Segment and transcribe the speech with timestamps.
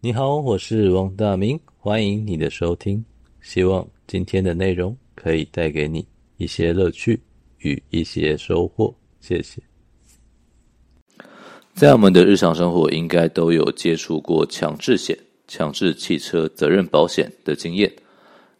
[0.00, 3.04] 你好，我是王大明，欢迎你的收听。
[3.40, 7.20] 希望今天的内容可以带给你一些乐趣
[7.58, 8.94] 与一些收获。
[9.20, 9.60] 谢谢。
[11.74, 15.18] 在我们的日常生活，应该都有接触过强制险、
[15.48, 17.92] 强制汽车责任保险的经验。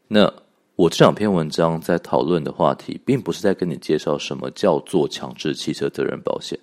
[0.08, 0.32] 那
[0.76, 6.58] 我这两篇文章在讨论的话题，并不是在跟你介绍什么叫做强制汽车责任保险，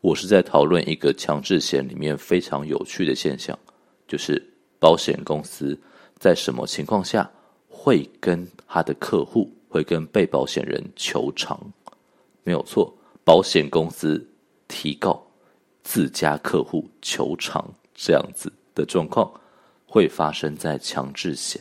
[0.00, 3.58] 我是在讨论一个强制险里面非常有趣的现象。
[4.06, 4.40] 就是
[4.78, 5.76] 保险公司
[6.16, 7.28] 在什么情况下
[7.68, 11.60] 会跟他的客户，会跟被保险人求偿？
[12.44, 14.24] 没有错，保险公司
[14.68, 15.20] 提告
[15.82, 19.28] 自家客户求偿这样子的状况
[19.86, 21.60] 会发生在强制险。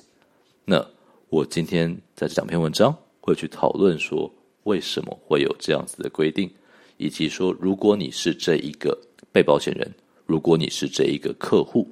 [0.65, 0.85] 那
[1.29, 4.31] 我今天在这两篇文章会去讨论说，
[4.63, 6.49] 为什么会有这样子的规定，
[6.97, 8.97] 以及说如果你是这一个
[9.31, 9.91] 被保险人，
[10.25, 11.87] 如果你是这一个客户。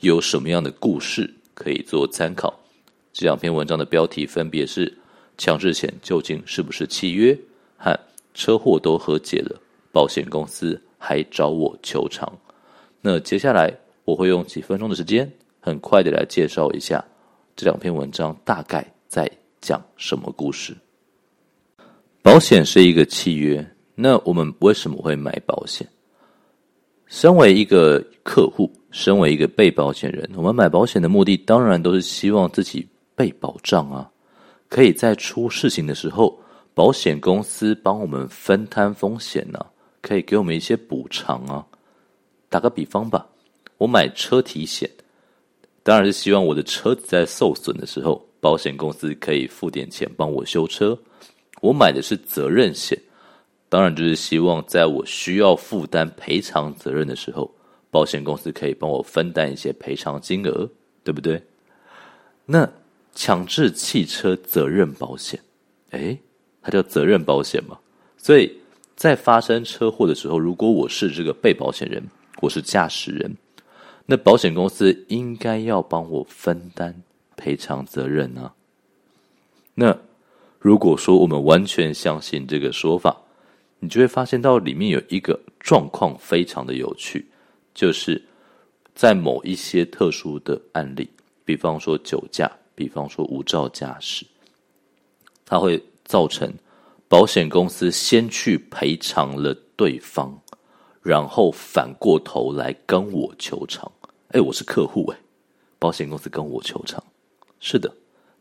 [0.00, 2.52] 有什么样的故事可以做参考？
[3.12, 4.92] 这两篇文章的标题分别是：
[5.38, 7.38] 强制险究竟是不是契约？
[7.76, 7.96] 和
[8.34, 9.60] 车祸都和解了，
[9.92, 12.36] 保险公司还找我求偿。
[13.00, 13.72] 那接下来
[14.04, 17.04] 我会用几分钟的时间，很快的来介绍一下
[17.56, 20.76] 这两篇文章大概在讲什么故事。
[22.22, 25.86] 保险是一个契约，那我们为什么会买保险？
[27.06, 28.70] 身为一个客户。
[28.92, 34.10] 身为一个被保险人，我们买保险的目的当然都是希望自己被保障啊，
[34.68, 36.38] 可以在出事情的时候，
[36.74, 39.58] 保险公司帮我们分摊风险呢、
[40.02, 41.66] 可以给我们一些补偿啊。
[42.50, 43.26] 打个比方吧，
[43.78, 44.90] 我买车体险，
[45.82, 50.98] 当然是希望我的车子在受损的时候，保险公司可以付点钱帮我修车。
[51.60, 52.98] 我买的是责任险，
[53.68, 57.50] 当然就是希望在我需要负担赔偿责任的时候。
[57.90, 60.66] 保险公司可以帮我分担一些赔偿金额，
[61.04, 61.42] 对不对？
[62.46, 62.66] 那
[63.14, 65.38] 强制汽车责任保险，
[65.90, 66.18] 诶，
[66.62, 67.78] 它叫责任保险嘛？
[68.16, 68.50] 所以
[68.96, 72.02] 在发生车祸的时候，如果我是这个被保险人，
[72.40, 73.36] 我是驾驶人，
[74.06, 77.02] 那保险公司应该要帮我分担
[77.36, 78.52] 赔偿责任啊。
[79.74, 79.96] 那
[80.58, 83.16] 如果说我们完全相信这个说法，
[83.78, 87.26] 你就会发现到里面有一个状况非常的有趣。
[87.74, 88.22] 就是
[88.94, 91.08] 在某一些特殊的案例，
[91.44, 94.26] 比方说酒驾，比方说无照驾驶，
[95.46, 96.52] 它会造成
[97.08, 100.38] 保险公司先去赔偿了对方，
[101.02, 103.90] 然后反过头来跟我求偿。
[104.28, 105.18] 哎，我是客户哎，
[105.78, 107.02] 保险公司跟我求偿。
[107.60, 107.92] 是的，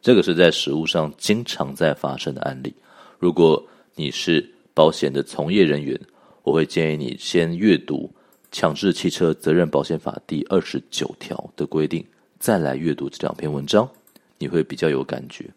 [0.01, 2.73] 这个是在实务上经常在发生的案例。
[3.19, 3.61] 如果
[3.95, 5.99] 你是保险的从业人员，
[6.43, 8.09] 我会建议你先阅读。
[8.53, 12.05] 强制汽车责任保险法第二十九条的规定，
[12.37, 13.89] 再来阅读这两篇文章，
[14.37, 15.49] 你会比较有感觉。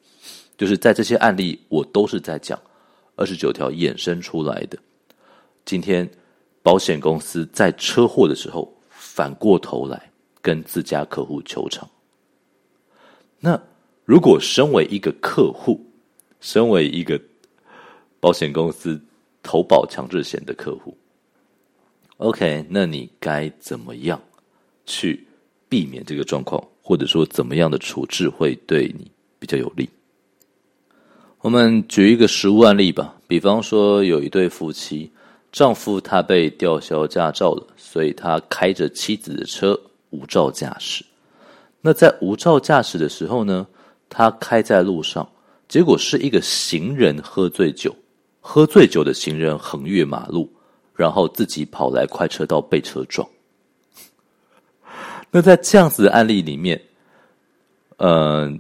[0.57, 2.57] 就是在这些案例，我都是在讲
[3.17, 4.79] 二十九条衍生出来的。
[5.65, 6.09] 今天
[6.65, 10.11] 保险公司在车祸的时候，反过头来
[10.41, 11.87] 跟自家客户求偿。
[13.39, 13.61] 那
[14.07, 15.79] 如果身为一个客户，
[16.41, 17.21] 身为一个
[18.19, 18.99] 保险公司
[19.43, 20.97] 投保强制险的客户。
[22.17, 24.19] OK，那你该怎么样
[24.87, 25.27] 去
[25.69, 29.87] 避免这个状况，或者说怎么样的处置会对你比较有利？
[31.41, 35.11] 我们举一个实务案例吧，比方说有一对夫妻，
[35.55, 41.05] 丈夫他被吊销驾照了，所以他开着妻子的车无照驾驶。
[41.81, 43.65] 那在无照驾驶的时候呢，
[44.09, 45.25] 他开在路上，
[45.69, 47.95] 结果是一个行人喝醉酒，
[48.41, 50.51] 喝醉酒的行人横越马路。
[50.97, 53.29] 然后自己跑来快车道被车撞。
[55.29, 56.81] 那在这样子的案例里面，
[57.97, 58.53] 呃，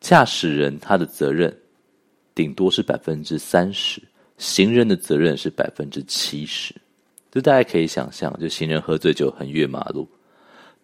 [0.00, 1.54] 驾驶人他的责任
[2.34, 4.02] 顶多是百分之三十，
[4.42, 6.74] 行人的责任是百分之七十。
[7.30, 10.08] 就大家可以想象，就行人喝醉酒横越马路，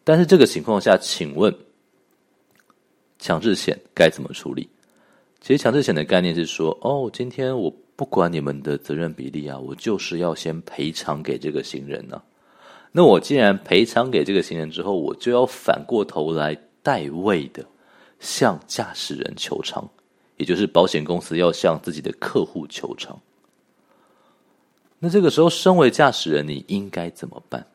[0.05, 1.53] 但是这个情况下，请问
[3.19, 4.69] 强制险该怎么处理？
[5.41, 7.75] 其实强制险的概念是说，哦，今天我。
[7.99, 12.23] 不管你们的责任比例啊，我就是要先赔偿给这个行人呢、
[12.93, 17.67] 那我既然赔偿给这个行人之后，我就要反过头来代位的
[18.21, 19.85] 向驾驶人求偿，
[20.37, 23.21] 也就是保险公司要向自己的客户求偿。
[24.99, 27.67] 那这个时候，身为驾驶人，你应该怎么办？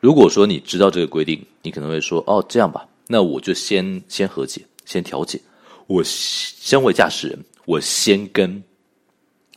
[0.00, 5.40] 如果说你知道这个规定，你可能会说：“哦，这样吧，那我就先先和解，先调解。
[5.86, 8.62] 我身为驾驶人。”我先跟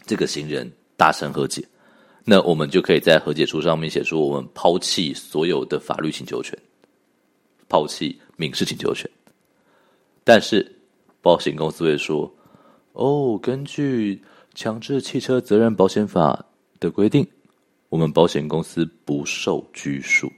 [0.05, 1.65] 这个行人达成和解，
[2.25, 6.59] 那我们就可以在和解书上面写出我们抛弃所有的法律请求权，
[7.69, 9.09] 抛弃民事请求权。
[10.25, 10.69] 但是
[11.21, 12.29] 保险公司会说
[12.91, 14.21] ：“哦，根据
[14.53, 16.45] 强制汽车责任保险法
[16.79, 17.25] 的规定，
[17.89, 20.31] 我们保险公司不受拘束，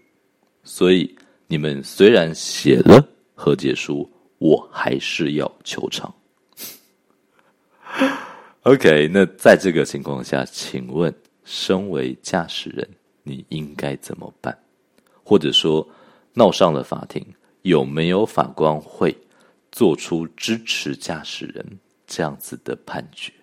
[0.63, 1.15] 所以
[1.47, 6.13] 你们虽然写了和解书，我还是要求偿。”
[8.63, 11.13] OK，那在这个情况下，请问，
[11.43, 12.87] 身为驾驶人，
[13.23, 14.57] 你应该怎么办？
[15.23, 15.85] 或者说，
[16.33, 17.25] 闹上了法庭，
[17.63, 19.15] 有没有法官会
[19.71, 21.65] 做出支持驾驶人
[22.07, 23.33] 这样子的判决？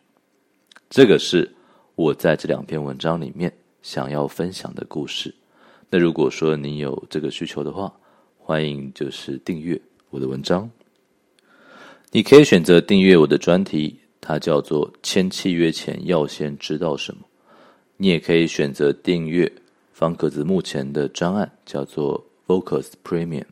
[0.90, 1.48] 这个是
[1.94, 5.32] 我在这两篇文章里面想要分享的故事。
[5.88, 7.94] 那如果说你有这个需求的话，
[8.37, 10.69] 欢迎就是订阅我的文章。
[12.10, 13.96] 你可以选择订阅我的专题。
[14.20, 17.22] 它叫做签契约前要先知道什么。
[17.96, 19.50] 你也可以选择订阅
[19.93, 23.46] 方格子目前的专案，叫做 Focus Premium。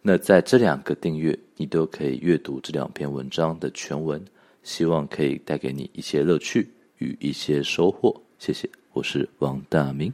[0.00, 4.24] 那在这两个订阅，你都可以阅读这两篇文章的全文，
[4.64, 6.68] 希望可以带给你一些乐趣
[6.98, 8.20] 与一些收获。
[8.38, 10.12] 谢谢，我是王大明。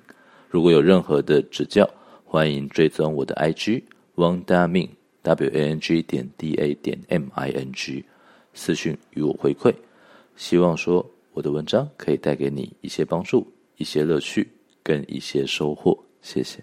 [0.49, 1.89] 如果有任何的指教，
[2.25, 3.83] 欢迎追踪我的 IG
[4.17, 4.89] 王大明
[5.23, 8.05] W A N G 点 D A 点 M I N G。
[8.53, 9.73] 私讯与我回馈，
[10.37, 13.47] 希望说我的文章可以带给你一些帮助、
[13.77, 14.49] 一些乐趣
[14.83, 15.97] 跟一些收获。
[16.21, 16.63] 谢谢。